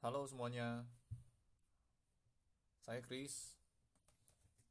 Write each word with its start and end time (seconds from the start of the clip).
Halo 0.00 0.24
semuanya, 0.24 0.80
saya 2.80 3.04
Chris. 3.04 3.52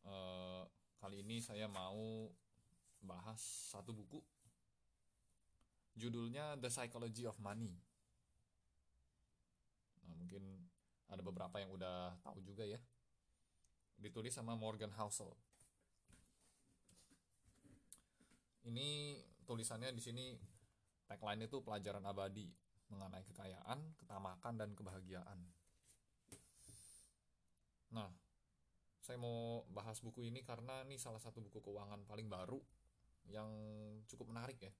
Eh, 0.01 0.63
kali 0.97 1.21
ini 1.21 1.37
saya 1.37 1.69
mau 1.69 2.33
bahas 2.97 3.37
satu 3.69 3.93
buku. 3.93 4.25
Judulnya 5.93 6.57
The 6.57 6.73
Psychology 6.73 7.29
of 7.29 7.37
Money. 7.37 7.77
Nah, 10.09 10.17
mungkin 10.17 10.65
ada 11.05 11.21
beberapa 11.21 11.61
yang 11.61 11.77
udah 11.77 12.17
tahu 12.25 12.41
juga 12.41 12.65
ya. 12.65 12.81
Ditulis 14.01 14.33
sama 14.33 14.57
Morgan 14.57 14.97
Housel. 14.97 15.29
Ini 18.65 19.21
tulisannya 19.45 19.93
di 19.93 20.01
sini 20.01 20.25
tagline 21.05 21.45
itu 21.45 21.61
pelajaran 21.61 22.01
abadi 22.09 22.49
mengenai 22.89 23.23
kekayaan, 23.25 23.79
ketamakan 23.97 24.53
dan 24.57 24.69
kebahagiaan. 24.73 25.39
Nah, 27.93 28.09
saya 29.01 29.17
mau 29.17 29.65
bahas 29.73 29.97
buku 30.01 30.29
ini 30.29 30.45
karena 30.45 30.85
ini 30.85 31.01
salah 31.01 31.17
satu 31.17 31.41
buku 31.41 31.61
keuangan 31.65 32.05
paling 32.05 32.29
baru 32.29 32.61
yang 33.29 33.49
cukup 34.05 34.29
menarik 34.29 34.61
ya. 34.61 34.73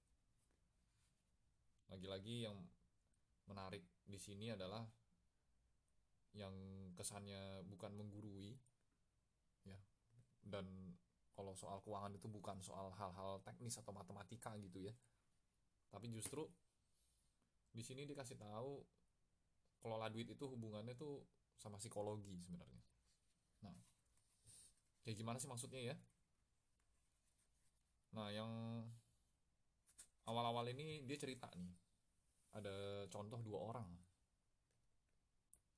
Lagi-lagi 1.90 2.46
yang 2.46 2.58
menarik 3.50 3.82
di 4.06 4.22
sini 4.22 4.54
adalah 4.54 4.86
yang 6.38 6.54
kesannya 6.94 7.66
bukan 7.66 7.90
menggurui 7.98 8.54
ya 9.66 9.80
dan 10.46 10.94
kalau 11.34 11.58
soal 11.58 11.82
keuangan 11.82 12.14
itu 12.14 12.30
bukan 12.30 12.62
soal 12.62 12.94
hal-hal 12.94 13.42
teknis 13.42 13.82
atau 13.82 13.90
matematika 13.90 14.54
gitu 14.62 14.86
ya 14.86 14.94
tapi 15.90 16.14
justru 16.14 16.46
di 17.70 17.84
sini 17.86 18.06
dikasih 18.10 18.38
tahu 18.38 18.82
kelola 19.80 20.12
duit 20.12 20.28
itu 20.28 20.46
hubungannya 20.46 20.94
tuh 20.98 21.24
sama 21.56 21.80
psikologi 21.80 22.36
sebenarnya. 22.44 22.84
Nah 23.64 23.76
kayak 25.04 25.18
gimana 25.18 25.38
sih 25.40 25.48
maksudnya 25.48 25.94
ya? 25.94 25.96
Nah 28.16 28.28
yang 28.34 28.52
awal-awal 30.28 30.66
ini 30.72 31.06
dia 31.06 31.18
cerita 31.18 31.50
nih. 31.56 31.74
Ada 32.58 33.06
contoh 33.14 33.40
dua 33.46 33.60
orang. 33.74 33.90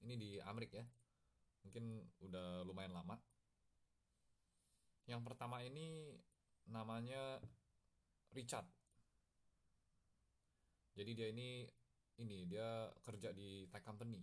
Ini 0.02 0.14
di 0.18 0.30
Amerika 0.42 0.80
ya. 0.82 0.88
Mungkin 1.68 2.02
udah 2.26 2.66
lumayan 2.66 2.96
lama. 2.96 3.20
Yang 5.06 5.22
pertama 5.28 5.62
ini 5.62 6.16
namanya 6.72 7.38
Richard. 8.32 8.66
Jadi 10.96 11.12
dia 11.16 11.28
ini 11.32 11.68
ini 12.22 12.46
dia 12.46 12.88
kerja 13.02 13.34
di 13.34 13.66
tech 13.74 13.82
company. 13.82 14.22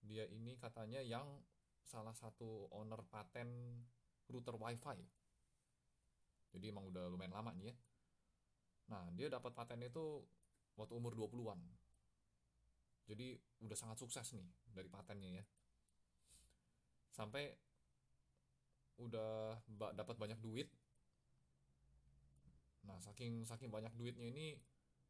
Dia 0.00 0.24
ini 0.32 0.56
katanya 0.56 1.04
yang 1.04 1.26
salah 1.84 2.16
satu 2.16 2.72
owner 2.72 3.04
paten 3.06 3.80
router 4.26 4.56
wifi. 4.58 4.98
Jadi 6.56 6.72
emang 6.72 6.88
udah 6.88 7.06
lumayan 7.12 7.36
lama 7.36 7.52
nih 7.54 7.70
ya. 7.70 7.74
Nah 8.90 9.04
dia 9.12 9.28
dapat 9.28 9.52
paten 9.52 9.84
itu 9.84 10.24
waktu 10.80 10.92
umur 10.96 11.12
20-an 11.12 11.60
jadi 13.06 13.38
udah 13.62 13.78
sangat 13.78 14.02
sukses 14.02 14.34
nih 14.34 14.50
dari 14.74 14.90
patennya 14.90 15.38
ya. 15.40 15.44
Sampai 17.14 17.54
udah 18.98 19.62
dapat 19.94 20.18
banyak 20.18 20.42
duit. 20.42 20.68
Nah 22.82 22.98
saking 22.98 23.46
saking 23.46 23.70
banyak 23.70 23.94
duitnya 23.94 24.26
ini 24.26 24.58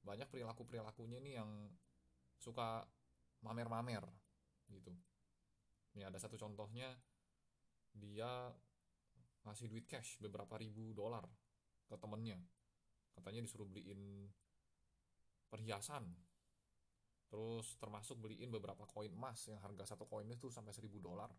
banyak 0.06 0.30
perilaku 0.30 0.62
perilakunya 0.62 1.18
ini 1.18 1.30
yang 1.34 1.50
suka 2.38 2.86
mamer-mamer 3.42 4.06
gitu. 4.70 4.94
Ini 5.98 6.06
ada 6.06 6.22
satu 6.22 6.38
contohnya 6.38 6.94
dia 7.90 8.54
ngasih 9.42 9.66
duit 9.66 9.90
cash 9.90 10.22
beberapa 10.22 10.54
ribu 10.62 10.94
dolar 10.94 11.26
ke 11.90 11.98
temennya. 11.98 12.38
Katanya 13.18 13.42
disuruh 13.42 13.66
beliin 13.66 14.30
perhiasan. 15.50 16.06
Terus 17.26 17.74
termasuk 17.82 18.22
beliin 18.22 18.54
beberapa 18.54 18.86
koin 18.86 19.10
emas 19.10 19.50
yang 19.50 19.58
harga 19.58 19.96
satu 19.96 20.06
koinnya 20.06 20.38
tuh 20.38 20.54
sampai 20.54 20.70
seribu 20.70 21.02
dolar. 21.02 21.30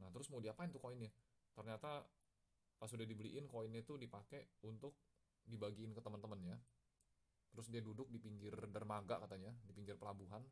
Nah 0.00 0.08
terus 0.08 0.32
mau 0.32 0.40
diapain 0.40 0.72
tuh 0.72 0.80
koinnya? 0.80 1.12
Ternyata 1.52 2.00
pas 2.80 2.88
udah 2.88 3.04
dibeliin 3.04 3.44
koinnya 3.44 3.84
tuh 3.84 4.00
dipakai 4.00 4.64
untuk 4.64 4.96
dibagiin 5.46 5.92
ke 5.94 6.00
teman-temannya. 6.02 6.56
Terus 7.50 7.66
dia 7.68 7.82
duduk 7.82 8.06
di 8.08 8.22
pinggir 8.22 8.54
dermaga 8.70 9.18
katanya 9.22 9.50
di 9.66 9.72
pinggir 9.74 9.98
pelabuhan. 9.98 10.42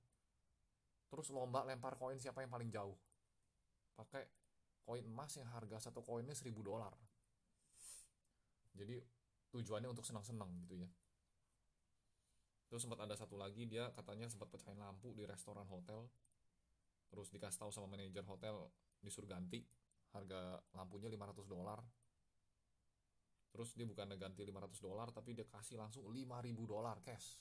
Terus 1.08 1.32
lomba 1.32 1.64
lempar 1.64 1.96
koin 1.96 2.20
siapa 2.20 2.44
yang 2.44 2.52
paling 2.52 2.68
jauh. 2.68 2.96
Pakai 3.96 4.26
koin 4.84 5.04
emas 5.04 5.32
yang 5.36 5.48
harga 5.52 5.88
satu 5.88 6.04
koinnya 6.04 6.34
seribu 6.34 6.64
dolar. 6.64 6.92
Jadi 8.76 9.00
tujuannya 9.54 9.88
untuk 9.90 10.04
senang-senang 10.04 10.52
gitu 10.66 10.78
ya. 10.78 10.88
Terus 12.68 12.84
sempat 12.84 13.00
ada 13.00 13.16
satu 13.16 13.40
lagi 13.40 13.64
dia 13.64 13.88
katanya 13.96 14.28
sempat 14.28 14.52
pecahin 14.52 14.76
lampu 14.76 15.16
di 15.16 15.24
restoran 15.24 15.64
hotel. 15.72 16.04
Terus 17.08 17.32
dikasih 17.32 17.64
tahu 17.64 17.72
sama 17.72 17.88
manajer 17.88 18.20
hotel 18.28 18.68
disuruh 19.00 19.30
ganti 19.30 19.64
harga 20.12 20.60
lampunya 20.76 21.08
500 21.08 21.48
dolar 21.48 21.80
terus 23.48 23.72
dia 23.72 23.88
bukan 23.88 24.12
ganti 24.20 24.44
500 24.44 24.84
dolar 24.84 25.08
tapi 25.10 25.32
dia 25.32 25.48
kasih 25.48 25.80
langsung 25.80 26.04
5000 26.08 26.54
dolar 26.68 27.00
cash. 27.00 27.40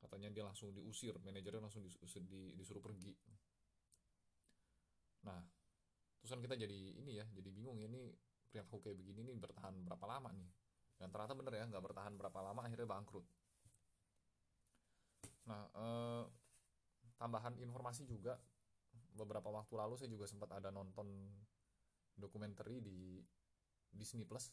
Katanya 0.00 0.32
dia 0.32 0.44
langsung 0.44 0.72
diusir 0.72 1.16
manajernya 1.20 1.62
langsung 1.66 1.84
diusir, 1.84 2.22
disuruh 2.56 2.80
pergi. 2.80 3.12
Nah 5.26 5.40
terus 6.20 6.30
kan 6.32 6.40
kita 6.42 6.58
jadi 6.58 6.78
ini 6.98 7.22
ya 7.22 7.26
jadi 7.30 7.48
bingung 7.52 7.78
ya 7.78 7.86
ini 7.86 8.10
perilaku 8.50 8.82
kayak 8.82 8.96
begini 8.98 9.20
nih 9.30 9.36
bertahan 9.36 9.74
berapa 9.84 10.04
lama 10.08 10.32
nih? 10.32 10.48
Dan 10.96 11.12
ternyata 11.12 11.36
bener 11.36 11.52
ya 11.60 11.64
nggak 11.68 11.84
bertahan 11.84 12.14
berapa 12.16 12.38
lama 12.40 12.60
akhirnya 12.64 12.88
bangkrut. 12.88 13.26
Nah 15.46 15.62
eh, 15.76 16.24
tambahan 17.20 17.56
informasi 17.60 18.08
juga 18.08 18.40
beberapa 19.16 19.48
waktu 19.48 19.74
lalu 19.76 19.94
saya 19.96 20.12
juga 20.12 20.28
sempat 20.28 20.52
ada 20.52 20.68
nonton 20.68 21.08
dokumenter 22.16 22.68
di 22.80 23.20
Disney 23.92 24.26
Plus. 24.26 24.50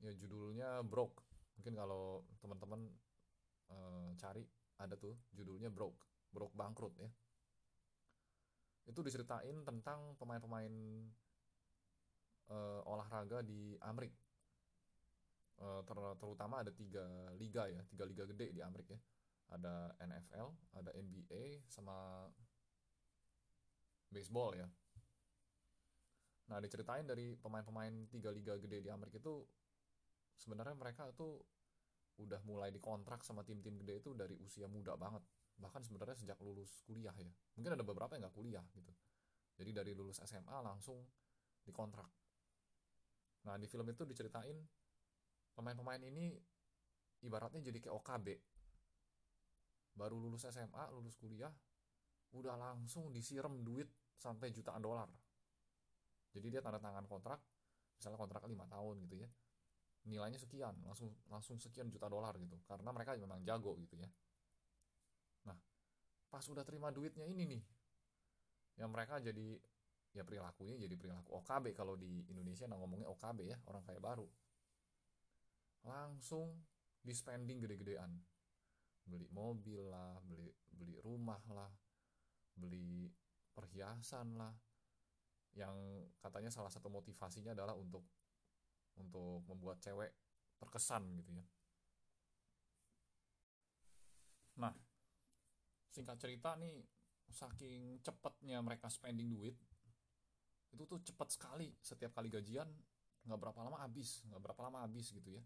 Ya 0.00 0.12
judulnya 0.12 0.84
Broke. 0.84 1.24
Mungkin 1.56 1.72
kalau 1.76 2.24
teman-teman 2.40 2.84
e, 3.72 3.76
cari 4.20 4.44
ada 4.76 4.94
tuh 4.96 5.16
judulnya 5.32 5.72
Broke. 5.72 6.00
Broke 6.32 6.52
bangkrut 6.52 6.94
ya. 7.00 7.08
Itu 8.86 9.00
diceritain 9.02 9.64
tentang 9.64 10.14
pemain-pemain 10.20 10.74
e, 12.48 12.56
olahraga 12.84 13.40
di 13.40 13.74
Amerik 13.80 14.12
e, 15.56 15.66
ter 15.88 15.98
terutama 16.20 16.60
ada 16.60 16.70
tiga 16.70 17.32
liga 17.40 17.68
ya. 17.72 17.80
Tiga 17.88 18.04
liga 18.04 18.28
gede 18.28 18.52
di 18.52 18.60
Amerik 18.60 18.92
ya. 18.92 19.00
Ada 19.46 19.94
NFL 20.02 20.48
ada 20.74 20.90
NBA 20.92 21.70
sama 21.70 22.26
baseball 24.10 24.54
ya 24.54 24.66
Nah 26.46 26.62
diceritain 26.62 27.02
dari 27.02 27.34
pemain-pemain 27.34 28.06
tiga 28.06 28.30
liga 28.30 28.54
gede 28.58 28.78
di 28.86 28.90
Amerika 28.90 29.18
itu 29.18 29.42
sebenarnya 30.38 30.78
mereka 30.78 31.10
tuh 31.16 31.42
udah 32.16 32.40
mulai 32.46 32.72
dikontrak 32.72 33.20
sama 33.26 33.42
tim-tim 33.42 33.76
gede 33.82 34.00
itu 34.00 34.10
dari 34.14 34.38
usia 34.38 34.70
muda 34.70 34.94
banget. 34.94 35.20
Bahkan 35.58 35.82
sebenarnya 35.82 36.16
sejak 36.16 36.38
lulus 36.40 36.86
kuliah 36.86 37.12
ya. 37.18 37.28
Mungkin 37.58 37.74
ada 37.74 37.84
beberapa 37.84 38.14
yang 38.14 38.28
nggak 38.28 38.36
kuliah 38.36 38.64
gitu. 38.72 38.92
Jadi 39.56 39.70
dari 39.72 39.92
lulus 39.96 40.22
SMA 40.22 40.56
langsung 40.62 41.02
dikontrak. 41.66 42.08
Nah 43.48 43.58
di 43.58 43.66
film 43.66 43.88
itu 43.90 44.06
diceritain 44.06 44.56
pemain-pemain 45.56 46.00
ini 46.06 46.36
ibaratnya 47.26 47.58
jadi 47.64 47.78
kayak 47.82 47.96
OKB. 48.04 48.28
Baru 49.96 50.20
lulus 50.20 50.44
SMA, 50.44 50.92
lulus 50.92 51.16
kuliah, 51.16 51.48
udah 52.36 52.52
langsung 52.54 53.08
disiram 53.08 53.64
duit 53.64 53.88
sampai 54.20 54.52
jutaan 54.52 54.84
dolar 54.84 55.08
jadi 56.36 56.46
dia 56.52 56.60
tanda 56.60 56.76
tangan 56.76 57.08
kontrak 57.08 57.40
misalnya 57.96 58.20
kontrak 58.20 58.44
lima 58.44 58.68
tahun 58.68 59.00
gitu 59.08 59.24
ya. 59.24 59.28
Nilainya 60.06 60.36
sekian 60.36 60.76
langsung 60.84 61.16
langsung 61.32 61.56
sekian 61.56 61.88
juta 61.88 62.12
dolar 62.12 62.36
gitu. 62.36 62.60
Karena 62.68 62.92
mereka 62.92 63.16
memang 63.16 63.40
jago 63.40 63.72
gitu 63.80 63.96
ya. 63.96 64.08
Nah 65.48 65.56
pas 66.28 66.44
udah 66.44 66.60
terima 66.60 66.92
duitnya 66.92 67.24
ini 67.24 67.48
nih 67.48 67.62
yang 68.76 68.92
mereka 68.92 69.16
jadi 69.16 69.56
ya 70.12 70.20
perilakunya 70.24 70.76
jadi 70.76 70.92
perilaku 70.96 71.40
OKB 71.40 71.72
kalau 71.72 71.96
di 71.96 72.28
Indonesia 72.28 72.68
nah 72.68 72.76
ngomongnya 72.76 73.08
OKB 73.08 73.38
ya 73.48 73.56
orang 73.64 73.80
kaya 73.80 73.96
baru. 73.96 74.28
Langsung 75.88 76.52
di 77.00 77.16
spending 77.16 77.64
gede-gedean. 77.64 78.12
Beli 79.08 79.32
mobil 79.32 79.80
lah 79.88 80.20
beli 80.20 80.52
beli 80.68 81.00
rumah 81.00 81.40
lah 81.48 81.72
beli 82.52 83.08
perhiasan 83.56 84.36
lah 84.36 84.52
yang 85.56 86.04
katanya 86.20 86.52
salah 86.52 86.68
satu 86.68 86.92
motivasinya 86.92 87.56
adalah 87.56 87.72
untuk 87.72 88.04
untuk 89.00 89.44
membuat 89.48 89.80
cewek 89.80 90.12
terkesan 90.60 91.04
gitu 91.16 91.32
ya. 91.36 91.44
Nah, 94.56 94.72
singkat 95.92 96.16
cerita 96.20 96.56
nih 96.56 96.84
saking 97.28 98.00
cepetnya 98.00 98.60
mereka 98.62 98.86
spending 98.86 99.32
duit 99.32 99.56
itu 100.70 100.84
tuh 100.84 101.00
cepet 101.02 101.28
sekali 101.32 101.72
setiap 101.80 102.14
kali 102.14 102.30
gajian 102.30 102.68
nggak 103.26 103.40
berapa 103.40 103.60
lama 103.66 103.82
habis 103.82 104.22
nggak 104.28 104.38
berapa 104.38 104.60
lama 104.70 104.86
habis 104.86 105.10
gitu 105.10 105.34
ya 105.34 105.42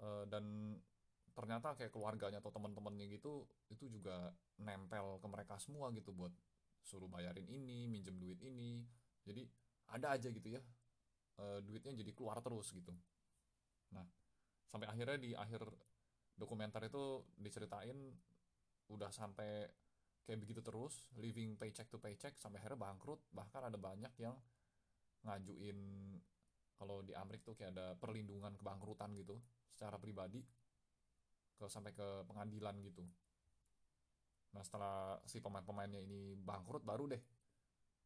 Eh, 0.00 0.24
dan 0.32 0.76
ternyata 1.36 1.76
kayak 1.76 1.92
keluarganya 1.92 2.40
atau 2.40 2.52
teman-temannya 2.52 3.06
gitu 3.16 3.44
itu 3.68 3.86
juga 3.86 4.32
nempel 4.60 5.20
ke 5.20 5.26
mereka 5.28 5.60
semua 5.60 5.92
gitu 5.92 6.10
buat 6.10 6.32
suruh 6.82 7.08
bayarin 7.08 7.46
ini 7.46 7.86
minjem 7.86 8.16
duit 8.16 8.40
ini. 8.42 8.82
Jadi 9.24 9.44
ada 9.90 10.14
aja 10.16 10.28
gitu 10.30 10.48
ya 10.54 10.62
eh, 11.40 11.58
duitnya 11.64 11.92
jadi 11.94 12.10
keluar 12.14 12.38
terus 12.40 12.70
gitu. 12.72 12.92
Nah 13.94 14.06
sampai 14.66 14.86
akhirnya 14.86 15.18
di 15.18 15.34
akhir 15.34 15.66
dokumenter 16.38 16.86
itu 16.86 17.26
diceritain 17.36 17.96
udah 18.90 19.10
sampai 19.10 19.66
kayak 20.24 20.40
begitu 20.40 20.62
terus 20.62 21.10
living 21.18 21.58
paycheck 21.58 21.90
to 21.90 21.98
paycheck 21.98 22.38
sampai 22.38 22.62
akhirnya 22.62 22.80
bangkrut. 22.80 23.20
Bahkan 23.34 23.70
ada 23.70 23.78
banyak 23.78 24.12
yang 24.20 24.36
ngajuin 25.26 25.78
kalau 26.80 27.04
di 27.04 27.12
Amerika 27.12 27.52
tuh 27.52 27.56
kayak 27.60 27.76
ada 27.76 27.92
perlindungan 28.00 28.56
kebangkrutan 28.56 29.12
gitu 29.12 29.36
secara 29.68 30.00
pribadi 30.00 30.40
ke 31.60 31.68
sampai 31.68 31.92
ke 31.92 32.24
pengadilan 32.24 32.72
gitu 32.80 33.04
nah 34.50 34.62
setelah 34.66 35.18
si 35.30 35.38
pemain-pemainnya 35.38 36.02
ini 36.02 36.34
bangkrut 36.34 36.82
baru 36.82 37.06
deh 37.06 37.22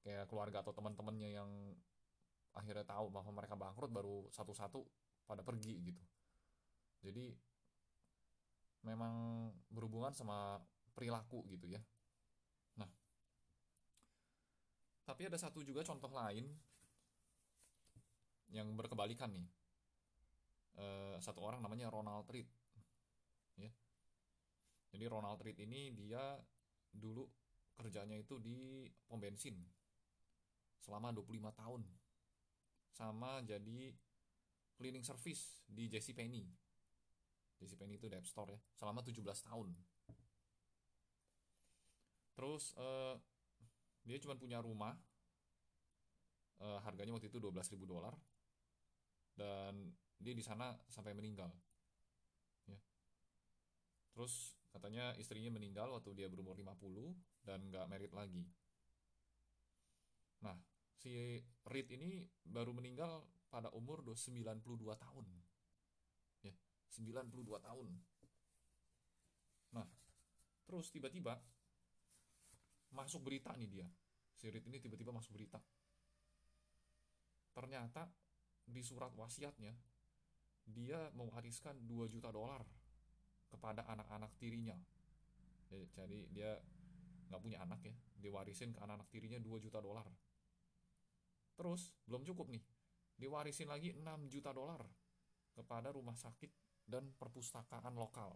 kayak 0.04 0.28
keluarga 0.28 0.60
atau 0.60 0.76
teman-temannya 0.76 1.32
yang 1.32 1.50
akhirnya 2.52 2.84
tahu 2.84 3.08
bahwa 3.08 3.32
mereka 3.32 3.56
bangkrut 3.56 3.90
baru 3.90 4.28
satu-satu 4.30 4.84
pada 5.24 5.40
pergi 5.40 5.74
gitu. 5.80 6.04
Jadi 7.00 7.32
memang 8.84 9.48
berhubungan 9.72 10.12
sama 10.12 10.60
perilaku 10.92 11.48
gitu 11.48 11.72
ya. 11.72 11.80
Nah 12.76 12.88
tapi 15.08 15.24
ada 15.24 15.40
satu 15.40 15.64
juga 15.64 15.80
contoh 15.82 16.12
lain 16.12 16.44
yang 18.52 18.68
berkebalikan 18.76 19.32
nih. 19.32 19.48
Eh, 20.74 21.16
satu 21.22 21.40
orang 21.40 21.64
namanya 21.64 21.88
Ronald 21.88 22.28
Reed 22.28 22.50
ya 23.54 23.70
jadi 24.94 25.10
Ronald 25.10 25.42
Reed 25.42 25.58
ini 25.58 25.90
dia 25.90 26.38
dulu 26.94 27.26
kerjanya 27.74 28.14
itu 28.14 28.38
di 28.38 28.86
pom 29.10 29.18
bensin 29.18 29.58
selama 30.78 31.10
25 31.10 31.50
tahun. 31.50 31.82
Sama 32.94 33.42
jadi 33.42 33.90
cleaning 34.78 35.02
service 35.02 35.66
di 35.66 35.90
JCPenney 35.90 36.46
JCPenney 37.58 37.96
itu 37.98 38.06
Dep 38.10 38.26
Store 38.26 38.54
ya 38.54 38.60
selama 38.74 39.00
17 39.02 39.22
tahun. 39.24 39.68
Terus 42.34 42.74
eh, 42.78 43.14
dia 44.04 44.18
cuma 44.20 44.34
punya 44.34 44.58
rumah 44.58 44.94
eh, 46.60 46.78
harganya 46.82 47.14
waktu 47.14 47.30
itu 47.30 47.38
12.000 47.38 47.78
dolar 47.86 48.14
dan 49.34 49.90
dia 50.18 50.34
di 50.34 50.42
sana 50.42 50.74
sampai 50.90 51.14
meninggal 51.14 51.50
ya. 52.70 52.78
Terus 54.14 54.53
katanya 54.74 55.14
istrinya 55.14 55.54
meninggal 55.54 55.86
waktu 55.94 56.10
dia 56.18 56.26
berumur 56.26 56.58
50 56.58 57.46
dan 57.46 57.62
nggak 57.70 57.86
merit 57.86 58.10
lagi. 58.10 58.42
Nah 60.42 60.58
si 60.98 61.38
Reed 61.70 61.94
ini 61.94 62.26
baru 62.42 62.74
meninggal 62.74 63.22
pada 63.46 63.70
umur 63.70 64.02
92 64.02 64.66
tahun. 64.98 65.26
Ya 66.42 66.50
92 66.90 67.62
tahun. 67.62 67.88
Nah 69.78 69.86
terus 70.66 70.90
tiba-tiba 70.90 71.38
masuk 72.90 73.22
berita 73.22 73.54
nih 73.54 73.70
dia. 73.70 73.86
Si 74.34 74.50
Reed 74.50 74.66
ini 74.66 74.82
tiba-tiba 74.82 75.14
masuk 75.14 75.38
berita. 75.38 75.62
Ternyata 77.54 78.10
di 78.66 78.82
surat 78.82 79.14
wasiatnya 79.14 79.70
dia 80.66 81.14
mewariskan 81.14 81.78
2 81.86 82.10
juta 82.10 82.34
dolar 82.34 82.66
kepada 83.54 83.86
anak-anak 83.86 84.34
tirinya. 84.42 84.74
Ya, 85.70 85.86
jadi 85.94 86.18
dia 86.34 86.50
nggak 87.30 87.40
punya 87.40 87.62
anak 87.62 87.86
ya. 87.86 87.94
Diwarisin 88.18 88.74
ke 88.74 88.82
anak-anak 88.82 89.06
tirinya 89.14 89.38
2 89.38 89.62
juta 89.62 89.78
dolar. 89.78 90.06
Terus 91.54 91.94
belum 92.10 92.26
cukup 92.26 92.50
nih. 92.50 92.62
Diwarisin 93.14 93.70
lagi 93.70 93.94
6 93.94 94.02
juta 94.26 94.50
dolar 94.50 94.82
kepada 95.54 95.94
rumah 95.94 96.18
sakit 96.18 96.50
dan 96.90 97.14
perpustakaan 97.14 97.94
lokal. 97.94 98.34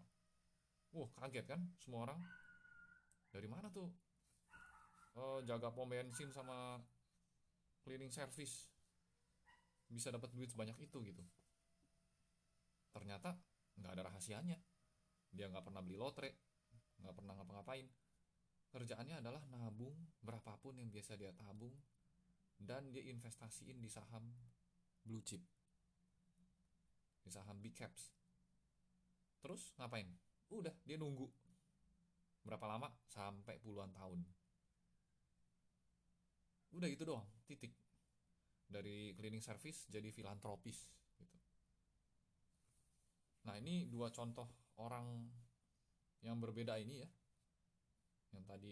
Wah 0.94 1.10
kaget 1.18 1.44
kan 1.50 1.60
semua 1.82 2.06
orang? 2.06 2.20
Dari 3.34 3.50
mana 3.50 3.68
tuh? 3.68 3.90
Eh, 5.18 5.40
jaga 5.44 5.74
pom 5.74 5.90
bensin 5.90 6.30
sama 6.30 6.78
cleaning 7.82 8.14
service. 8.14 8.70
Bisa 9.90 10.14
dapat 10.14 10.30
duit 10.30 10.48
sebanyak 10.48 10.78
itu 10.78 11.02
gitu. 11.02 11.24
Ternyata 12.94 13.34
nggak 13.78 13.92
ada 13.98 14.02
rahasianya 14.10 14.58
dia 15.32 15.46
nggak 15.48 15.64
pernah 15.64 15.82
beli 15.84 15.98
lotre 16.00 16.48
nggak 17.02 17.14
pernah 17.14 17.32
ngapa-ngapain. 17.38 17.86
Kerjaannya 18.68 19.24
adalah 19.24 19.40
nabung 19.48 19.96
berapapun 20.20 20.76
yang 20.76 20.92
biasa 20.92 21.16
dia 21.16 21.32
tabung 21.32 21.72
dan 22.58 22.92
dia 22.92 23.06
investasiin 23.08 23.80
di 23.80 23.88
saham 23.88 24.28
blue 25.06 25.24
chip. 25.24 25.40
Di 27.24 27.30
saham 27.32 27.56
big 27.64 27.72
caps. 27.72 28.12
Terus 29.40 29.72
ngapain? 29.80 30.10
Udah 30.52 30.74
dia 30.84 31.00
nunggu. 31.00 31.24
Berapa 32.44 32.68
lama? 32.68 32.92
Sampai 33.08 33.56
puluhan 33.62 33.94
tahun. 33.94 34.20
Udah 36.76 36.88
gitu 36.92 37.08
doang 37.08 37.24
titik. 37.48 37.72
Dari 38.68 39.16
cleaning 39.16 39.40
service 39.40 39.88
jadi 39.88 40.12
filantropis 40.12 40.92
gitu. 41.16 41.38
Nah 43.48 43.56
ini 43.56 43.88
dua 43.88 44.12
contoh 44.12 44.67
orang 44.78 45.26
yang 46.22 46.38
berbeda 46.38 46.78
ini 46.78 47.02
ya. 47.02 47.08
Yang 48.34 48.44
tadi 48.48 48.70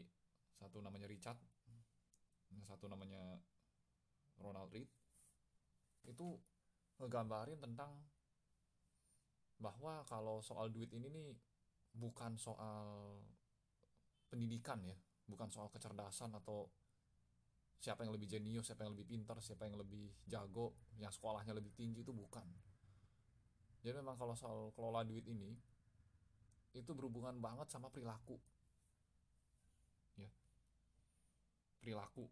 satu 0.56 0.80
namanya 0.80 1.06
Richard 1.10 1.36
yang 2.54 2.62
satu 2.64 2.86
namanya 2.86 3.36
Ronald 4.40 4.70
Reed 4.70 4.88
itu 6.06 6.38
ngegambarin 7.02 7.58
tentang 7.58 7.92
bahwa 9.58 10.04
kalau 10.06 10.40
soal 10.44 10.70
duit 10.70 10.92
ini 10.92 11.08
nih 11.10 11.28
bukan 11.96 12.36
soal 12.36 13.18
pendidikan 14.28 14.84
ya 14.84 14.96
bukan 15.26 15.48
soal 15.48 15.72
kecerdasan 15.72 16.36
atau 16.38 16.68
siapa 17.80 18.04
yang 18.04 18.14
lebih 18.14 18.28
jenius 18.30 18.70
siapa 18.70 18.84
yang 18.86 18.94
lebih 18.94 19.08
pintar 19.08 19.36
siapa 19.42 19.66
yang 19.66 19.76
lebih 19.80 20.12
jago 20.28 20.76
yang 20.96 21.10
sekolahnya 21.12 21.52
lebih 21.52 21.72
tinggi 21.76 22.00
itu 22.06 22.12
bukan. 22.14 22.46
Jadi 23.84 24.02
memang 24.02 24.18
kalau 24.18 24.34
soal 24.34 24.74
kelola 24.74 25.06
duit 25.06 25.22
ini 25.28 25.54
itu 26.76 26.92
berhubungan 26.92 27.40
banget 27.40 27.72
sama 27.72 27.88
perilaku. 27.88 28.36
Ya. 30.20 30.28
Perilaku. 31.80 32.28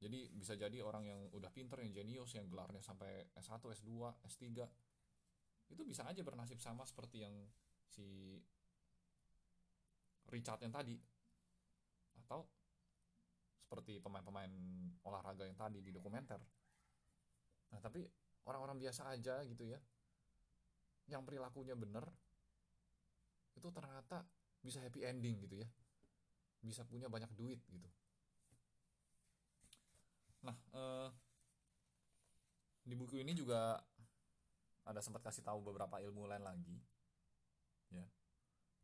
Jadi 0.00 0.32
bisa 0.32 0.56
jadi 0.56 0.80
orang 0.80 1.04
yang 1.04 1.20
udah 1.32 1.52
pinter 1.52 1.80
yang 1.80 1.92
jenius 1.92 2.32
yang 2.36 2.48
gelarnya 2.48 2.80
sampai 2.80 3.28
S1 3.36 3.60
S2 3.60 3.92
S3 4.24 4.44
itu 5.70 5.82
bisa 5.84 6.08
aja 6.08 6.20
bernasib 6.24 6.56
sama 6.56 6.88
seperti 6.88 7.24
yang 7.24 7.36
si 7.84 8.36
Richard 10.28 10.60
yang 10.64 10.72
tadi. 10.72 10.96
Atau 12.24 12.48
seperti 13.60 14.00
pemain-pemain 14.00 14.50
olahraga 15.04 15.44
yang 15.44 15.56
tadi 15.56 15.84
di 15.84 15.92
dokumenter. 15.92 16.40
Nah 17.70 17.80
tapi 17.80 18.02
orang-orang 18.48 18.80
biasa 18.80 19.12
aja 19.12 19.44
gitu 19.44 19.68
ya. 19.68 19.78
Yang 21.12 21.22
perilakunya 21.28 21.76
bener 21.76 22.08
itu 23.56 23.68
ternyata 23.72 24.24
bisa 24.60 24.78
happy 24.82 25.06
ending 25.06 25.40
gitu 25.44 25.60
ya. 25.60 25.68
Bisa 26.60 26.84
punya 26.84 27.08
banyak 27.08 27.30
duit 27.34 27.60
gitu. 27.70 27.88
Nah 30.44 30.56
eh, 30.72 31.08
di 32.84 32.94
buku 32.96 33.20
ini 33.20 33.36
juga 33.36 33.78
ada 34.88 35.00
sempat 35.04 35.22
kasih 35.22 35.44
tahu 35.44 35.60
beberapa 35.62 36.00
ilmu 36.00 36.26
lain 36.26 36.44
lagi 36.44 36.76
ya. 37.92 38.06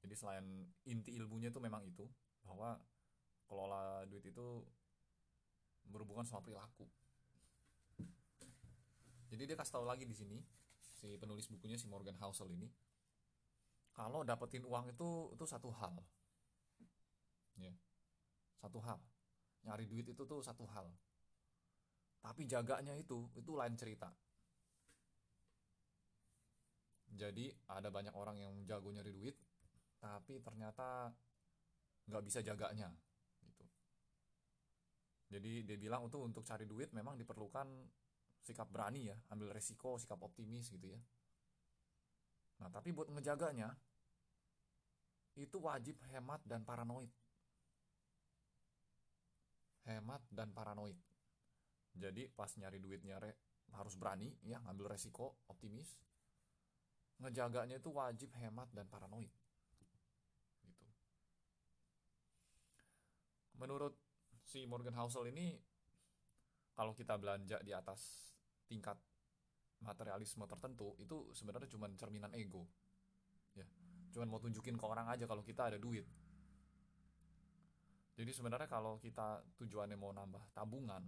Jadi 0.04 0.14
selain 0.14 0.46
inti 0.86 1.16
ilmunya 1.16 1.50
itu 1.50 1.58
memang 1.58 1.82
itu 1.82 2.06
bahwa 2.46 2.78
kelola 3.50 4.06
duit 4.06 4.22
itu 4.26 4.62
berhubungan 5.86 6.26
sama 6.26 6.42
perilaku. 6.42 6.86
Jadi 9.26 9.42
dia 9.50 9.56
kasih 9.58 9.74
tahu 9.80 9.86
lagi 9.86 10.06
di 10.06 10.14
sini 10.14 10.38
si 10.96 11.18
penulis 11.18 11.50
bukunya 11.50 11.76
si 11.76 11.90
Morgan 11.90 12.16
Housel 12.22 12.48
ini 12.54 12.70
kalau 13.96 14.20
dapetin 14.20 14.60
uang 14.68 14.92
itu 14.92 15.32
itu 15.32 15.44
satu 15.48 15.72
hal. 15.72 15.96
Ya 17.56 17.72
satu 18.60 18.78
hal. 18.84 19.00
Nyari 19.64 19.88
duit 19.88 20.06
itu 20.12 20.22
tuh 20.28 20.44
satu 20.44 20.68
hal. 20.68 20.92
Tapi 22.20 22.44
jaganya 22.44 22.92
itu 22.92 23.32
itu 23.32 23.56
lain 23.56 23.72
cerita. 23.72 24.12
Jadi 27.16 27.48
ada 27.72 27.88
banyak 27.88 28.12
orang 28.12 28.36
yang 28.36 28.54
jago 28.68 28.92
nyari 28.92 29.08
duit 29.08 29.36
tapi 29.96 30.36
ternyata 30.44 31.08
nggak 32.04 32.22
bisa 32.28 32.44
jaganya 32.44 32.92
gitu. 33.40 33.64
Jadi 35.32 35.64
dia 35.64 35.78
bilang 35.80 36.04
itu 36.04 36.20
untuk 36.20 36.44
cari 36.44 36.68
duit 36.68 36.92
memang 36.92 37.16
diperlukan 37.16 37.66
sikap 38.44 38.68
berani 38.68 39.10
ya 39.10 39.16
ambil 39.32 39.56
resiko 39.56 39.96
sikap 39.96 40.20
optimis 40.20 40.68
gitu 40.68 40.92
ya. 40.92 41.00
Nah 42.60 42.68
tapi 42.68 42.92
buat 42.92 43.08
ngejaganya 43.08 43.72
itu 45.36 45.60
wajib 45.60 46.00
hemat 46.12 46.40
dan 46.48 46.64
paranoid. 46.64 47.12
Hemat 49.84 50.24
dan 50.32 50.50
paranoid. 50.50 50.96
Jadi 51.96 52.28
pas 52.32 52.50
nyari 52.56 52.80
duitnya 52.80 53.20
re, 53.20 53.36
harus 53.76 53.94
berani 53.96 54.32
ya 54.42 54.58
ngambil 54.64 54.96
resiko 54.96 55.36
optimis. 55.52 55.96
Ngejaganya 57.20 57.80
itu 57.80 57.92
wajib 57.92 58.32
hemat 58.36 58.68
dan 58.72 58.88
paranoid. 58.88 59.32
Gitu. 60.64 60.86
Menurut 63.56 63.96
si 64.44 64.64
Morgan 64.68 64.96
Housel 64.96 65.32
ini 65.32 65.56
kalau 66.76 66.92
kita 66.92 67.16
belanja 67.16 67.60
di 67.64 67.72
atas 67.72 68.32
tingkat 68.68 69.00
materialisme 69.80 70.44
tertentu 70.48 70.96
itu 71.00 71.32
sebenarnya 71.32 71.68
cuma 71.68 71.88
cerminan 71.96 72.32
ego 72.36 72.68
cuman 74.16 74.32
mau 74.32 74.40
tunjukin 74.40 74.80
ke 74.80 74.84
orang 74.88 75.12
aja 75.12 75.28
kalau 75.28 75.44
kita 75.44 75.68
ada 75.68 75.76
duit 75.76 76.08
jadi 78.16 78.32
sebenarnya 78.32 78.64
kalau 78.64 78.96
kita 78.96 79.44
tujuannya 79.60 80.00
mau 80.00 80.08
nambah 80.08 80.40
tabungan, 80.56 81.04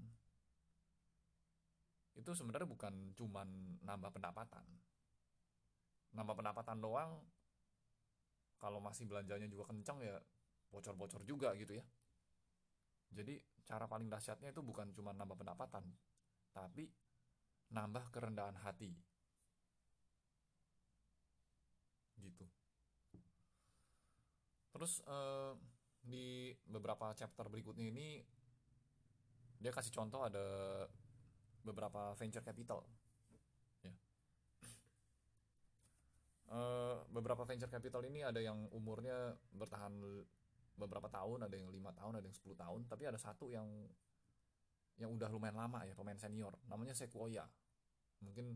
itu 2.20 2.30
sebenarnya 2.36 2.68
bukan 2.68 3.16
cuman 3.16 3.80
nambah 3.80 4.12
pendapatan. 4.12 4.60
Nambah 6.12 6.36
pendapatan 6.36 6.76
doang, 6.84 7.16
kalau 8.60 8.84
masih 8.84 9.08
belanjanya 9.08 9.48
juga 9.48 9.72
kencang 9.72 10.04
ya 10.04 10.20
bocor-bocor 10.68 11.24
juga 11.24 11.56
gitu 11.56 11.80
ya. 11.80 11.84
Jadi 13.08 13.40
cara 13.64 13.88
paling 13.88 14.12
dahsyatnya 14.12 14.52
itu 14.52 14.60
bukan 14.60 14.92
cuma 14.92 15.16
nambah 15.16 15.40
pendapatan, 15.40 15.88
tapi 16.52 16.92
nambah 17.72 18.12
kerendahan 18.12 18.60
hati. 18.60 18.92
Gitu. 22.20 22.44
Terus 24.78 25.02
eh, 25.10 25.52
di 26.06 26.54
beberapa 26.70 27.10
chapter 27.18 27.50
berikutnya 27.50 27.90
ini 27.90 28.22
dia 29.58 29.74
kasih 29.74 29.90
contoh 29.90 30.22
ada 30.22 30.86
beberapa 31.66 32.14
venture 32.14 32.46
capital. 32.46 32.86
Ya. 33.82 33.92
Uh, 36.48 37.02
beberapa 37.10 37.42
venture 37.42 37.68
capital 37.68 38.06
ini 38.06 38.22
ada 38.22 38.38
yang 38.38 38.70
umurnya 38.70 39.34
bertahan 39.50 39.98
beberapa 40.78 41.10
tahun 41.10 41.50
ada 41.50 41.58
yang 41.58 41.68
lima 41.74 41.90
tahun 41.90 42.22
ada 42.22 42.26
yang 42.30 42.38
10 42.38 42.54
tahun 42.54 42.80
tapi 42.86 43.02
ada 43.10 43.18
satu 43.18 43.50
yang 43.50 43.66
yang 44.96 45.10
udah 45.10 45.26
lumayan 45.26 45.58
lama 45.58 45.82
ya 45.82 45.98
pemain 45.98 46.16
senior. 46.16 46.54
Namanya 46.70 46.94
Sequoia. 46.94 47.42
Mungkin 48.22 48.54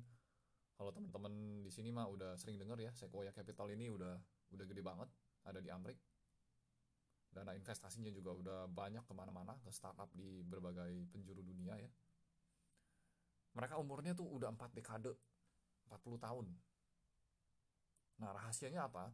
kalau 0.79 0.95
teman-teman 0.95 1.67
di 1.67 1.71
sini 1.75 1.91
mah 1.91 2.07
udah 2.07 2.39
sering 2.39 2.63
dengar 2.63 2.79
ya 2.79 2.95
Sequoia 2.95 3.35
Capital 3.35 3.75
ini 3.75 3.91
udah 3.91 4.15
udah 4.55 4.65
gede 4.71 4.83
banget 4.87 5.11
ada 5.43 5.59
di 5.59 5.71
Amrik 5.71 6.12
dana 7.33 7.57
investasinya 7.57 8.13
juga 8.13 8.31
udah 8.37 8.59
banyak 8.69 9.05
ke 9.09 9.13
mana-mana 9.17 9.57
ke 9.65 9.73
startup 9.73 10.13
di 10.13 10.45
berbagai 10.45 11.09
penjuru 11.09 11.41
dunia 11.41 11.75
ya. 11.81 11.91
Mereka 13.57 13.81
umurnya 13.81 14.13
tuh 14.13 14.29
udah 14.29 14.53
4 14.53 14.77
dekade 14.77 15.13
40 15.89 16.21
tahun. 16.21 16.47
Nah 18.21 18.31
rahasianya 18.37 18.89
apa? 18.89 19.09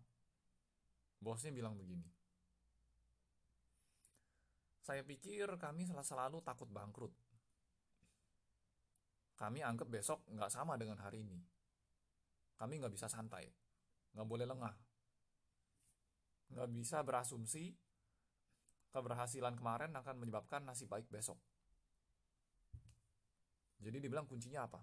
Bosnya 1.18 1.54
bilang 1.54 1.78
begini. 1.78 2.06
Saya 4.82 5.02
pikir 5.06 5.46
kami 5.58 5.86
selalu 5.86 6.42
takut 6.42 6.66
bangkrut. 6.70 7.14
Kami 9.38 9.62
anggap 9.62 9.86
besok 9.86 10.26
nggak 10.26 10.50
sama 10.50 10.74
dengan 10.74 10.98
hari 10.98 11.22
ini. 11.22 11.38
Kami 12.58 12.82
nggak 12.82 12.94
bisa 12.94 13.06
santai 13.06 13.46
nggak 14.14 14.28
boleh 14.28 14.46
lengah. 14.50 14.74
Nggak 16.54 16.68
bisa 16.72 16.98
berasumsi 17.04 17.70
keberhasilan 18.92 19.54
kemarin 19.54 19.92
akan 19.94 20.16
menyebabkan 20.16 20.64
nasib 20.64 20.88
baik 20.88 21.08
besok. 21.12 21.36
Jadi 23.78 24.02
dibilang 24.02 24.26
kuncinya 24.26 24.66
apa? 24.66 24.82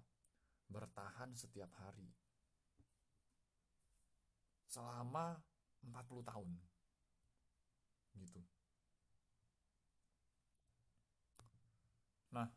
Bertahan 0.66 1.36
setiap 1.36 1.68
hari. 1.76 2.08
Selama 4.66 5.36
40 5.84 6.24
tahun. 6.26 6.50
Gitu. 8.16 8.40
Nah, 12.32 12.48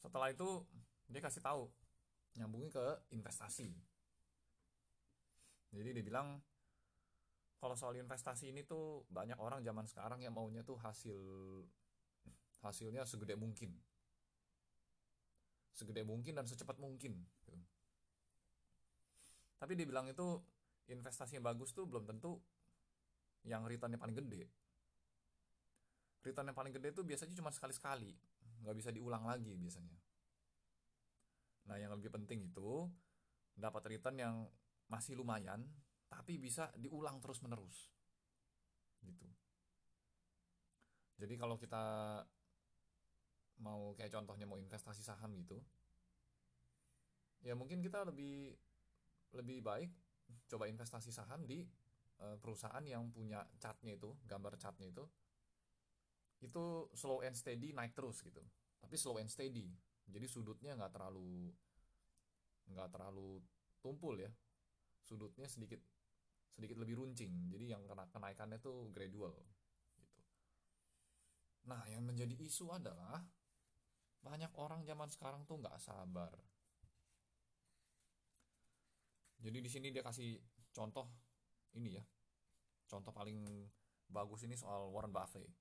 setelah 0.00 0.28
itu 0.30 0.64
dia 1.08 1.20
kasih 1.24 1.40
tahu 1.40 1.68
nyambungin 2.36 2.68
ke 2.68 2.84
investasi. 3.12 3.72
Jadi 5.72 5.88
dia 5.92 6.04
bilang 6.04 6.40
kalau 7.56 7.72
soal 7.72 7.96
investasi 7.96 8.52
ini 8.52 8.62
tuh 8.68 9.08
banyak 9.08 9.40
orang 9.40 9.64
zaman 9.64 9.88
sekarang 9.88 10.20
yang 10.20 10.36
maunya 10.36 10.60
tuh 10.60 10.76
hasil 10.76 11.16
hasilnya 12.60 13.08
segede 13.08 13.36
mungkin. 13.38 13.72
Segede 15.76 16.04
mungkin 16.04 16.36
dan 16.36 16.48
secepat 16.48 16.80
mungkin 16.80 17.20
gitu. 17.20 17.52
tapi 19.56 19.72
dibilang 19.72 20.04
itu 20.04 20.36
investasi 20.92 21.40
yang 21.40 21.46
bagus 21.48 21.72
tuh 21.72 21.88
belum 21.88 22.04
tentu 22.04 22.36
yang 23.48 23.64
returnnya 23.64 23.96
paling 23.96 24.12
gede. 24.12 24.44
Return 26.20 26.52
yang 26.52 26.58
paling 26.58 26.74
gede 26.76 26.92
tuh 26.92 27.06
biasanya 27.06 27.34
cuma 27.38 27.48
sekali-sekali 27.54 28.12
nggak 28.66 28.76
bisa 28.76 28.90
diulang 28.92 29.24
lagi 29.24 29.54
biasanya. 29.56 29.96
Nah 31.70 31.76
yang 31.80 31.94
lebih 31.94 32.12
penting 32.12 32.46
itu 32.46 32.86
dapat 33.56 33.82
return 33.88 34.16
yang 34.20 34.34
masih 34.86 35.18
lumayan 35.18 35.64
tapi 36.06 36.38
bisa 36.38 36.70
diulang 36.78 37.18
terus 37.18 37.42
menerus 37.42 37.90
gitu. 39.02 39.26
Jadi 41.16 41.34
kalau 41.40 41.56
kita 41.56 41.84
mau 43.62 43.96
kayak 43.96 44.12
contohnya 44.12 44.44
mau 44.44 44.60
investasi 44.60 45.00
saham 45.00 45.32
gitu 45.32 45.56
ya 47.40 47.56
mungkin 47.56 47.80
kita 47.80 48.04
lebih 48.04 48.52
lebih 49.32 49.64
baik 49.64 49.88
coba 50.50 50.68
investasi 50.68 51.08
saham 51.14 51.46
di 51.46 51.64
uh, 52.20 52.36
perusahaan 52.36 52.82
yang 52.84 53.08
punya 53.14 53.46
chartnya 53.56 53.96
itu 53.96 54.12
gambar 54.26 54.58
chartnya 54.60 54.92
itu 54.92 55.04
itu 56.44 56.90
slow 56.92 57.24
and 57.24 57.32
steady 57.32 57.72
naik 57.72 57.96
terus 57.96 58.20
gitu. 58.20 58.44
Tapi 58.76 58.94
slow 59.00 59.16
and 59.16 59.32
steady. 59.32 59.72
Jadi 60.04 60.26
sudutnya 60.28 60.76
nggak 60.76 60.92
terlalu 60.92 61.48
nggak 62.68 62.92
terlalu 62.92 63.40
tumpul 63.80 64.20
ya. 64.20 64.28
Sudutnya 65.06 65.48
sedikit 65.48 65.80
sedikit 66.56 66.80
lebih 66.80 66.96
runcing. 66.96 67.52
Jadi 67.52 67.76
yang 67.76 67.84
kena 67.84 68.08
kenaikannya 68.08 68.56
tuh 68.56 68.88
gradual 68.88 69.36
gitu. 69.36 69.52
Nah 71.68 71.84
yang 71.92 72.00
menjadi 72.00 72.32
isu 72.32 72.72
adalah 72.72 73.20
banyak 74.24 74.50
orang 74.56 74.80
zaman 74.88 75.12
sekarang 75.12 75.44
tuh 75.44 75.60
nggak 75.60 75.76
sabar. 75.76 76.32
Jadi 79.36 79.58
di 79.60 79.70
sini 79.70 79.92
dia 79.92 80.00
kasih 80.00 80.40
contoh 80.72 81.06
ini 81.76 82.00
ya. 82.00 82.04
Contoh 82.88 83.12
paling 83.12 83.68
bagus 84.08 84.48
ini 84.48 84.56
soal 84.56 84.88
Warren 84.88 85.12
Buffett. 85.12 85.52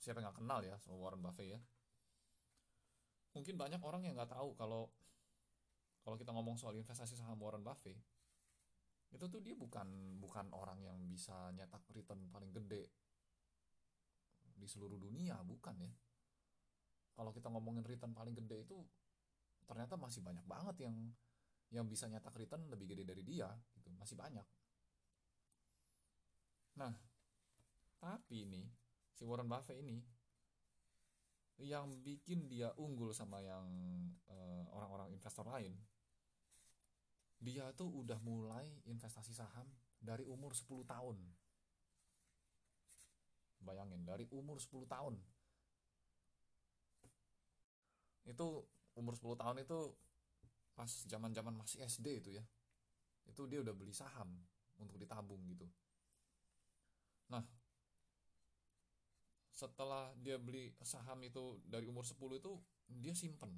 Siapa 0.00 0.24
yang 0.24 0.32
nggak 0.32 0.40
kenal 0.40 0.60
ya 0.64 0.80
soal 0.80 0.96
Warren 0.96 1.20
Buffett 1.20 1.52
ya? 1.52 1.60
Mungkin 3.36 3.60
banyak 3.60 3.84
orang 3.84 4.08
yang 4.08 4.16
nggak 4.16 4.32
tahu 4.32 4.56
kalau 4.56 4.88
kalau 6.00 6.16
kita 6.16 6.32
ngomong 6.32 6.56
soal 6.56 6.72
investasi 6.72 7.12
saham 7.12 7.36
Warren 7.36 7.60
Buffett 7.60 8.00
itu 9.08 9.24
tuh 9.24 9.40
dia 9.40 9.56
bukan 9.56 10.20
bukan 10.20 10.52
orang 10.52 10.84
yang 10.84 10.98
bisa 11.08 11.48
nyetak 11.56 11.80
return 11.92 12.28
paling 12.28 12.52
gede 12.52 12.92
di 14.58 14.66
seluruh 14.68 15.00
dunia 15.00 15.40
bukan 15.46 15.76
ya. 15.80 15.92
Kalau 17.18 17.34
kita 17.34 17.50
ngomongin 17.50 17.82
return 17.82 18.14
paling 18.14 18.36
gede 18.36 18.68
itu 18.68 18.78
ternyata 19.64 19.96
masih 19.96 20.24
banyak 20.24 20.44
banget 20.44 20.76
yang 20.88 20.96
yang 21.68 21.84
bisa 21.84 22.08
nyetak 22.08 22.32
return 22.36 22.68
lebih 22.68 22.92
gede 22.92 23.04
dari 23.08 23.22
dia 23.24 23.48
gitu. 23.76 23.88
Masih 23.96 24.16
banyak. 24.18 24.44
Nah 26.76 26.94
tapi 27.98 28.46
ini 28.46 28.62
si 29.10 29.26
Warren 29.26 29.50
Buffett 29.50 29.82
ini 29.82 29.98
yang 31.58 31.98
bikin 32.06 32.46
dia 32.46 32.70
unggul 32.78 33.10
sama 33.10 33.42
yang 33.42 33.66
eh, 34.30 34.62
orang-orang 34.70 35.10
uh, 35.10 35.14
investor 35.14 35.42
lain 35.50 35.74
dia 37.38 37.70
tuh 37.78 37.86
udah 38.02 38.18
mulai 38.18 38.66
investasi 38.86 39.30
saham 39.30 39.66
dari 40.02 40.26
umur 40.26 40.54
10 40.54 40.82
tahun. 40.82 41.16
Bayangin, 43.62 44.02
dari 44.02 44.26
umur 44.34 44.58
10 44.58 44.86
tahun. 44.86 45.14
Itu 48.26 48.66
umur 48.98 49.14
10 49.14 49.38
tahun 49.38 49.62
itu 49.62 49.78
pas 50.74 50.90
zaman-zaman 50.90 51.54
masih 51.54 51.82
SD 51.86 52.22
itu 52.22 52.30
ya. 52.34 52.44
Itu 53.26 53.46
dia 53.46 53.62
udah 53.62 53.74
beli 53.74 53.94
saham 53.94 54.30
untuk 54.78 54.98
ditabung 54.98 55.42
gitu. 55.50 55.66
Nah, 57.30 57.44
setelah 59.54 60.14
dia 60.22 60.38
beli 60.38 60.70
saham 60.86 61.18
itu 61.26 61.58
dari 61.66 61.86
umur 61.90 62.06
10 62.06 62.38
itu 62.38 62.54
dia 62.86 63.14
simpen 63.14 63.50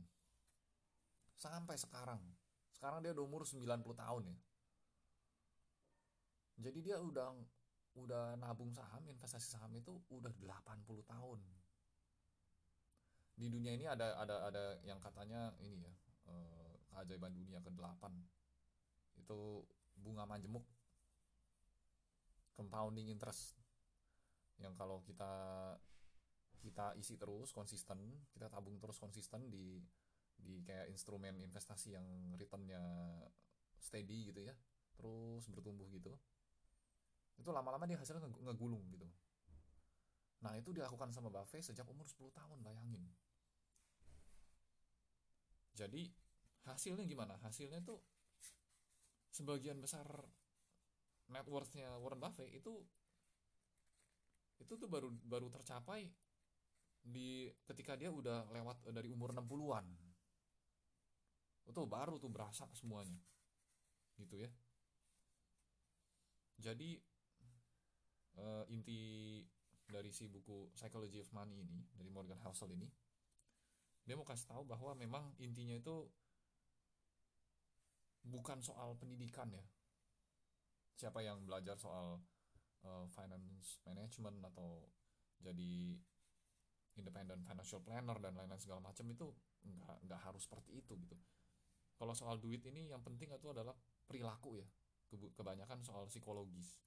sampai 1.36 1.76
sekarang. 1.76 2.20
Sekarang 2.80 3.04
dia 3.04 3.12
udah 3.12 3.24
umur 3.28 3.44
90 3.44 3.68
tahun 3.92 4.22
ya. 4.24 4.38
Jadi 6.64 6.80
dia 6.80 6.96
udah 6.96 7.28
udah 8.00 8.40
nabung 8.40 8.72
saham, 8.72 9.04
investasi 9.04 9.52
saham 9.52 9.68
itu 9.76 10.00
udah 10.08 10.32
80 10.32 11.04
tahun. 11.04 11.44
Di 13.36 13.52
dunia 13.52 13.76
ini 13.76 13.84
ada 13.84 14.16
ada 14.16 14.48
ada 14.48 14.64
yang 14.88 14.96
katanya 14.96 15.52
ini 15.60 15.84
ya, 15.84 15.92
eh, 16.32 16.72
keajaiban 16.88 17.36
dunia 17.36 17.60
ke-8. 17.60 18.16
Itu 19.20 19.68
bunga 20.00 20.24
majemuk 20.24 20.64
compounding 22.56 23.12
interest 23.12 23.60
yang 24.56 24.72
kalau 24.72 25.04
kita 25.04 25.28
kita 26.64 26.96
isi 26.96 27.20
terus 27.20 27.52
konsisten 27.52 28.24
kita 28.32 28.48
tabung 28.48 28.80
terus 28.80 28.96
konsisten 28.96 29.52
di 29.52 29.84
di 30.40 30.64
kayak 30.64 30.90
instrumen 30.90 31.36
investasi 31.40 31.96
yang 31.96 32.06
returnnya 32.36 32.80
steady 33.80 34.32
gitu 34.32 34.44
ya 34.44 34.54
terus 35.00 35.48
bertumbuh 35.48 35.88
gitu. 35.88 36.12
Itu 37.40 37.48
lama-lama 37.56 37.88
dia 37.88 37.96
hasilnya 37.96 38.20
ngegulung 38.44 38.84
gitu. 38.92 39.08
Nah 40.44 40.56
itu 40.56 40.76
dilakukan 40.76 41.12
sama 41.12 41.32
Buffett 41.32 41.64
sejak 41.64 41.88
umur 41.88 42.04
10 42.04 42.32
tahun 42.32 42.58
bayangin. 42.60 43.04
Jadi 45.72 46.12
hasilnya 46.68 47.08
gimana? 47.08 47.40
Hasilnya 47.40 47.80
tuh 47.80 48.04
sebagian 49.32 49.80
besar 49.80 50.04
net 51.30 51.46
worthnya 51.48 51.96
Warren 51.96 52.20
Buffett 52.20 52.50
itu 52.52 52.84
itu 54.60 54.72
tuh 54.76 54.88
baru 54.90 55.08
baru 55.24 55.48
tercapai 55.48 56.04
di 57.00 57.48
ketika 57.64 57.96
dia 57.96 58.12
udah 58.12 58.52
lewat 58.52 58.92
dari 58.92 59.08
umur 59.08 59.32
60-an 59.32 59.88
itu 61.70 61.86
baru 61.86 62.18
tuh 62.18 62.30
berasa 62.30 62.66
semuanya. 62.74 63.16
Gitu 64.18 64.36
ya. 64.36 64.50
Jadi 66.60 67.00
uh, 68.36 68.64
inti 68.68 69.40
dari 69.90 70.12
si 70.12 70.28
buku 70.30 70.70
Psychology 70.76 71.18
of 71.18 71.30
Money 71.34 71.64
ini 71.64 71.82
dari 71.96 72.10
Morgan 72.12 72.38
Housel 72.44 72.70
ini 72.76 72.86
dia 74.04 74.14
mau 74.16 74.26
kasih 74.26 74.48
tahu 74.48 74.62
bahwa 74.66 74.96
memang 74.96 75.34
intinya 75.38 75.76
itu 75.76 76.08
bukan 78.26 78.60
soal 78.60 78.96
pendidikan 78.98 79.48
ya. 79.54 79.64
Siapa 80.98 81.24
yang 81.24 81.46
belajar 81.48 81.78
soal 81.80 82.20
uh, 82.84 83.06
finance 83.12 83.80
management 83.88 84.44
atau 84.52 84.88
jadi 85.40 85.96
independent 87.00 87.40
financial 87.48 87.80
planner 87.80 88.18
dan 88.20 88.36
lain-lain 88.36 88.60
segala 88.60 88.84
macam 88.84 89.08
itu 89.08 89.32
nggak 89.64 89.96
nggak 90.08 90.20
harus 90.20 90.44
seperti 90.44 90.80
itu 90.80 90.96
gitu 91.00 91.16
kalau 92.00 92.16
soal 92.16 92.40
duit 92.40 92.64
ini 92.64 92.88
yang 92.88 93.04
penting 93.04 93.28
itu 93.28 93.52
adalah 93.52 93.76
perilaku 94.08 94.56
ya. 94.56 94.64
Kebanyakan 95.36 95.84
soal 95.84 96.08
psikologis. 96.08 96.80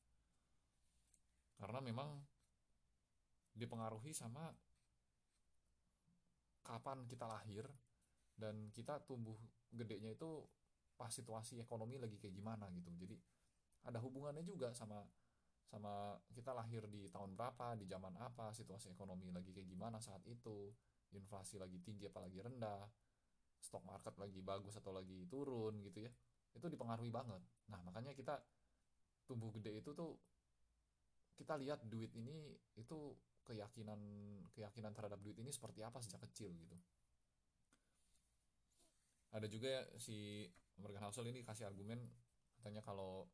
Karena 1.53 1.77
memang 1.85 2.17
dipengaruhi 3.53 4.09
sama 4.09 4.49
kapan 6.65 7.05
kita 7.05 7.29
lahir 7.29 7.69
dan 8.33 8.73
kita 8.73 9.05
tumbuh 9.05 9.37
gedenya 9.69 10.17
itu 10.17 10.41
pas 10.97 11.13
situasi 11.13 11.61
ekonomi 11.61 12.01
lagi 12.01 12.17
kayak 12.17 12.33
gimana 12.33 12.65
gitu. 12.73 12.89
Jadi 12.97 13.13
ada 13.85 14.01
hubungannya 14.01 14.41
juga 14.41 14.73
sama 14.73 15.05
sama 15.69 16.17
kita 16.33 16.57
lahir 16.57 16.89
di 16.89 17.09
tahun 17.13 17.37
berapa, 17.37 17.77
di 17.77 17.85
zaman 17.85 18.17
apa, 18.17 18.49
situasi 18.53 18.93
ekonomi 18.93 19.29
lagi 19.29 19.53
kayak 19.53 19.69
gimana 19.69 19.97
saat 19.97 20.21
itu, 20.25 20.73
inflasi 21.13 21.57
lagi 21.57 21.81
tinggi 21.81 22.09
apa 22.09 22.21
lagi 22.21 22.45
rendah, 22.45 22.85
stock 23.63 23.81
market 23.87 24.13
lagi 24.19 24.43
bagus 24.43 24.75
atau 24.75 24.91
lagi 24.91 25.23
turun 25.31 25.79
gitu 25.79 26.03
ya. 26.03 26.11
Itu 26.53 26.67
dipengaruhi 26.67 27.09
banget. 27.09 27.41
Nah, 27.71 27.79
makanya 27.87 28.11
kita 28.11 28.37
tumbuh 29.23 29.49
gede 29.55 29.79
itu 29.79 29.95
tuh 29.95 30.19
kita 31.33 31.57
lihat 31.57 31.81
duit 31.87 32.11
ini 32.13 32.53
itu 32.77 33.15
keyakinan 33.43 33.99
keyakinan 34.53 34.93
terhadap 34.93 35.19
duit 35.23 35.39
ini 35.39 35.49
seperti 35.49 35.81
apa 35.81 36.03
sejak 36.03 36.21
kecil 36.29 36.53
gitu. 36.53 36.77
Ada 39.33 39.49
juga 39.49 39.89
si 39.97 40.45
Morgan 40.77 41.09
Housel 41.09 41.33
ini 41.33 41.41
kasih 41.41 41.65
argumen 41.65 41.97
katanya 42.59 42.85
kalau 42.85 43.25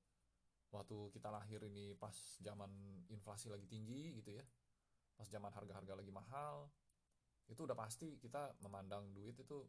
waktu 0.72 1.12
kita 1.12 1.30
lahir 1.34 1.60
ini 1.66 1.98
pas 1.98 2.14
zaman 2.40 2.72
inflasi 3.10 3.50
lagi 3.52 3.66
tinggi 3.66 4.16
gitu 4.22 4.38
ya 4.38 4.46
pas 5.20 5.28
zaman 5.28 5.52
harga-harga 5.52 5.94
lagi 6.00 6.14
mahal 6.14 6.72
itu 7.50 7.66
udah 7.66 7.76
pasti 7.76 8.16
kita 8.22 8.56
memandang 8.62 9.10
duit 9.12 9.36
itu 9.36 9.66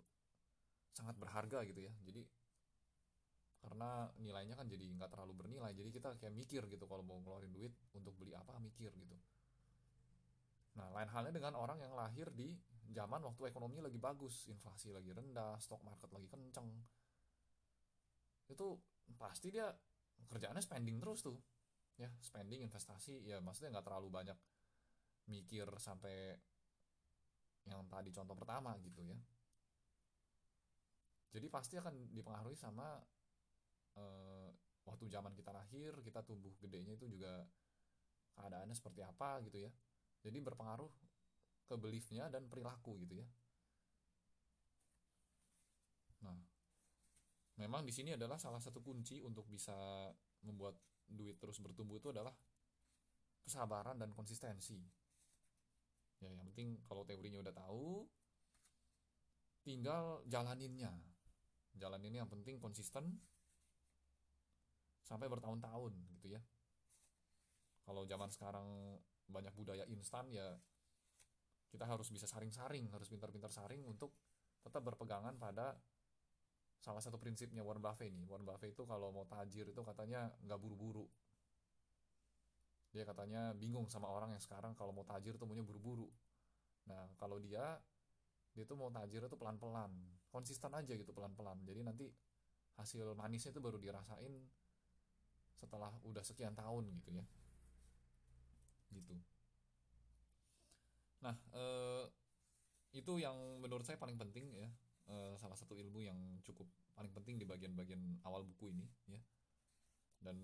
sangat 0.94 1.16
berharga 1.16 1.62
gitu 1.66 1.81
ya. 1.87 1.92
Jadi 2.05 2.22
karena 3.61 4.09
nilainya 4.16 4.57
kan 4.57 4.64
jadi 4.64 4.88
nggak 4.96 5.12
terlalu 5.12 5.37
bernilai 5.37 5.76
jadi 5.76 5.92
kita 5.92 6.16
kayak 6.16 6.33
mikir 6.33 6.64
gitu 6.64 6.88
kalau 6.88 7.05
mau 7.05 7.20
ngeluarin 7.20 7.53
duit 7.53 7.76
untuk 7.92 8.16
beli 8.16 8.33
apa 8.33 8.57
mikir 8.57 8.88
gitu. 8.96 9.16
Nah 10.81 10.88
lain 10.96 11.12
halnya 11.12 11.33
dengan 11.37 11.53
orang 11.61 11.76
yang 11.85 11.92
lahir 11.92 12.33
di 12.33 12.57
zaman 12.88 13.20
waktu 13.20 13.53
ekonomi 13.53 13.85
lagi 13.85 14.00
bagus 14.00 14.48
inflasi 14.48 14.96
lagi 14.96 15.12
rendah 15.12 15.61
stock 15.61 15.85
market 15.85 16.09
lagi 16.09 16.26
kenceng. 16.33 16.72
Itu 18.48 18.81
pasti 19.20 19.53
dia 19.53 19.68
kerjaannya 20.31 20.64
spending 20.64 20.96
terus 20.96 21.20
tuh 21.20 21.37
ya 22.00 22.09
spending 22.24 22.64
investasi 22.64 23.29
ya 23.29 23.44
maksudnya 23.44 23.76
nggak 23.76 23.87
terlalu 23.92 24.09
banyak 24.09 24.38
mikir 25.29 25.68
sampai 25.76 26.33
yang 27.68 27.85
tadi 27.92 28.09
contoh 28.09 28.33
pertama 28.33 28.72
gitu 28.81 29.05
ya 29.05 29.18
jadi 31.31 31.47
pasti 31.47 31.79
akan 31.79 32.11
dipengaruhi 32.11 32.59
sama 32.59 32.99
uh, 33.99 34.49
waktu 34.87 35.07
zaman 35.07 35.33
kita 35.35 35.55
lahir 35.55 35.95
kita 36.03 36.27
tumbuh 36.27 36.53
gedenya 36.59 36.99
itu 36.99 37.07
juga 37.07 37.47
keadaannya 38.38 38.75
seperti 38.75 39.03
apa 39.07 39.43
gitu 39.47 39.66
ya 39.66 39.71
jadi 40.23 40.38
berpengaruh 40.43 40.90
ke 41.71 41.75
beliefnya 41.79 42.27
dan 42.27 42.51
perilaku 42.51 42.99
gitu 43.07 43.21
ya 43.23 43.27
nah 46.21 46.37
memang 47.57 47.87
di 47.87 47.93
sini 47.95 48.16
adalah 48.16 48.37
salah 48.37 48.61
satu 48.61 48.83
kunci 48.83 49.23
untuk 49.23 49.47
bisa 49.47 50.11
membuat 50.43 50.75
duit 51.11 51.37
terus 51.43 51.59
bertumbuh 51.59 51.99
itu 51.99 52.14
adalah 52.14 52.33
kesabaran 53.45 53.99
dan 53.99 54.14
konsistensi. 54.14 54.79
Ya, 56.21 56.31
yang 56.31 56.47
penting 56.53 56.79
kalau 56.87 57.03
teorinya 57.03 57.43
udah 57.43 57.55
tahu, 57.57 58.07
tinggal 59.64 60.23
jalaninnya. 60.29 60.93
Jalaninnya 61.78 62.26
yang 62.26 62.30
penting 62.30 62.59
konsisten 62.59 63.18
sampai 65.04 65.26
bertahun-tahun 65.26 65.92
gitu 66.18 66.38
ya. 66.38 66.42
Kalau 67.83 68.06
zaman 68.06 68.30
sekarang 68.30 68.98
banyak 69.30 69.54
budaya 69.54 69.87
instan 69.90 70.30
ya 70.30 70.54
kita 71.70 71.87
harus 71.87 72.11
bisa 72.11 72.26
saring-saring, 72.26 72.90
harus 72.90 73.06
pintar-pintar 73.06 73.50
saring 73.54 73.87
untuk 73.87 74.11
tetap 74.62 74.83
berpegangan 74.83 75.38
pada 75.38 75.78
salah 76.80 76.98
satu 76.98 77.20
prinsipnya 77.20 77.62
Warren 77.62 77.80
Buffett 77.83 78.11
ini. 78.11 78.26
Warren 78.26 78.46
Buffett 78.46 78.74
itu 78.74 78.83
kalau 78.88 79.14
mau 79.14 79.24
tajir 79.28 79.70
itu 79.70 79.83
katanya 79.87 80.33
nggak 80.42 80.59
buru-buru. 80.59 81.06
Dia 82.90 83.06
katanya 83.06 83.54
bingung 83.54 83.87
sama 83.87 84.11
orang 84.11 84.35
yang 84.35 84.42
sekarang 84.42 84.74
kalau 84.74 84.90
mau 84.90 85.06
tajir 85.06 85.38
tuh 85.38 85.46
maunya 85.46 85.62
buru-buru. 85.62 86.11
Nah 86.90 87.06
kalau 87.14 87.38
dia 87.38 87.78
dia 88.50 88.66
tuh 88.66 88.74
mau 88.74 88.90
tajir 88.90 89.22
itu 89.22 89.37
pelan-pelan 89.38 89.94
konsisten 90.31 90.73
aja 90.73 90.95
gitu 90.95 91.11
pelan-pelan. 91.11 91.59
Jadi 91.66 91.81
nanti 91.83 92.07
hasil 92.79 93.12
manisnya 93.19 93.53
itu 93.53 93.61
baru 93.61 93.77
dirasain 93.77 94.33
setelah 95.53 95.93
udah 96.07 96.25
sekian 96.25 96.57
tahun 96.57 96.88
gitu 97.03 97.11
ya. 97.12 97.25
Gitu. 98.95 99.14
Nah 101.21 101.37
eh, 101.53 102.05
itu 102.97 103.12
yang 103.21 103.37
menurut 103.61 103.85
saya 103.85 103.99
paling 103.99 104.16
penting 104.16 104.55
ya. 104.57 104.71
Uh, 105.11 105.35
salah 105.43 105.59
satu 105.59 105.75
ilmu 105.75 106.07
yang 106.07 106.14
cukup 106.47 106.71
paling 106.95 107.11
penting 107.11 107.35
di 107.35 107.43
bagian-bagian 107.43 108.23
awal 108.23 108.47
buku 108.47 108.71
ini 108.71 108.87
ya. 109.11 109.19
Dan 110.23 110.38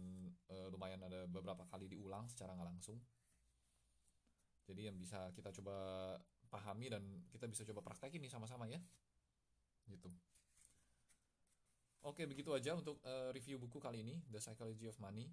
uh, 0.50 0.66
lumayan 0.74 1.06
ada 1.06 1.30
beberapa 1.30 1.62
kali 1.70 1.86
diulang 1.86 2.26
secara 2.26 2.50
nggak 2.58 2.74
langsung. 2.74 2.98
Jadi 4.66 4.90
yang 4.90 4.98
bisa 4.98 5.30
kita 5.38 5.54
coba 5.54 5.76
pahami 6.50 6.90
dan 6.90 7.02
kita 7.30 7.46
bisa 7.46 7.62
coba 7.62 7.86
praktekin 7.86 8.18
nih 8.18 8.32
sama-sama 8.32 8.66
ya 8.66 8.82
gitu. 9.90 10.10
Oke 12.06 12.22
begitu 12.26 12.54
aja 12.54 12.78
untuk 12.78 13.02
uh, 13.02 13.34
review 13.34 13.58
buku 13.58 13.82
kali 13.82 14.06
ini 14.06 14.22
The 14.30 14.38
Psychology 14.38 14.86
of 14.86 14.98
Money 15.02 15.26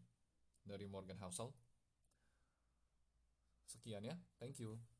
dari 0.65 0.89
Morgan 0.89 1.21
Housel. 1.21 1.53
Sekian 3.69 4.05
ya. 4.05 4.17
Thank 4.41 4.57
you 4.61 4.92